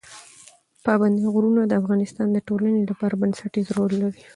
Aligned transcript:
پابندی 0.85 1.25
غرونه 1.33 1.61
د 1.65 1.71
افغانستان 1.81 2.27
د 2.31 2.37
ټولنې 2.47 2.81
لپاره 2.89 3.19
بنسټيز 3.21 3.67
رول 3.77 3.93
لري. 4.03 4.21